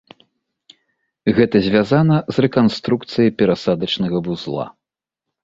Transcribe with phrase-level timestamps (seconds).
[1.39, 4.65] Гэта звязана з рэканструкцыяй перасадачнага вузла.